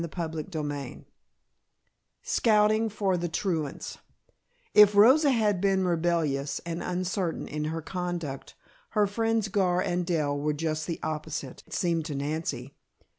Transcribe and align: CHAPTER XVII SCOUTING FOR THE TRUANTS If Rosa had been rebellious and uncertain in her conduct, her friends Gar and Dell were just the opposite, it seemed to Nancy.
CHAPTER 0.11 0.41
XVII 0.51 1.05
SCOUTING 2.23 2.89
FOR 2.89 3.17
THE 3.17 3.29
TRUANTS 3.29 3.99
If 4.73 4.95
Rosa 4.95 5.29
had 5.29 5.61
been 5.61 5.85
rebellious 5.85 6.57
and 6.65 6.81
uncertain 6.81 7.47
in 7.47 7.65
her 7.65 7.83
conduct, 7.83 8.55
her 8.97 9.05
friends 9.05 9.47
Gar 9.49 9.79
and 9.79 10.03
Dell 10.03 10.35
were 10.35 10.53
just 10.53 10.87
the 10.87 10.99
opposite, 11.03 11.61
it 11.67 11.73
seemed 11.73 12.05
to 12.05 12.15
Nancy. 12.15 12.73